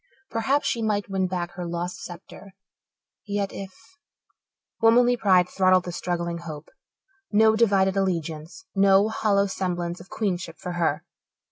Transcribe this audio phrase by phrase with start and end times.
[0.31, 2.55] Perhaps she might win back her lost sceptre,
[3.27, 3.71] yet if
[4.81, 6.69] Womanly pride throttled the struggling hope.
[7.31, 11.05] No divided allegiance, no hollow semblance of queenship for her!